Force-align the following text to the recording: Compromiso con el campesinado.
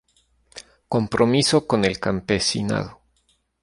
Compromiso 0.87 1.67
con 1.67 1.85
el 1.85 1.99
campesinado. 1.99 3.01